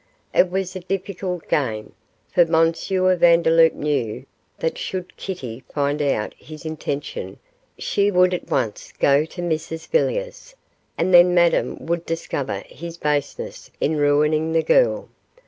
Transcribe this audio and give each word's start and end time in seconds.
It 0.33 0.49
was 0.49 0.75
a 0.75 0.79
difficult 0.79 1.47
game, 1.47 1.93
for 2.33 2.41
M. 2.41 2.73
Vandeloup 2.73 3.75
knew 3.75 4.25
that 4.57 4.79
should 4.79 5.15
Kitty 5.15 5.63
find 5.71 6.01
out 6.01 6.33
his 6.39 6.65
intention 6.65 7.37
she 7.77 8.09
would 8.09 8.33
at 8.33 8.49
once 8.49 8.91
go 8.99 9.25
to 9.25 9.43
Mrs 9.43 9.85
Villiers, 9.85 10.55
and 10.97 11.13
then 11.13 11.35
Madame 11.35 11.85
would 11.85 12.03
discover 12.07 12.61
his 12.65 12.97
baseness 12.97 13.69
in 13.79 13.95
ruining 13.95 14.53
the 14.53 14.63
girl. 14.63 15.07